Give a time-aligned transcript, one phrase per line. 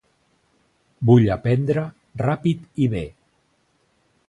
[1.09, 1.85] Vull aprendre
[2.23, 3.05] ràpid i bè.